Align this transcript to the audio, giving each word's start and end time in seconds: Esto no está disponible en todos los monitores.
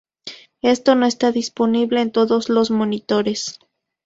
Esto 0.63 0.95
no 0.95 1.05
está 1.05 1.31
disponible 1.31 2.01
en 2.01 2.11
todos 2.11 2.49
los 2.49 2.71
monitores. 2.71 3.59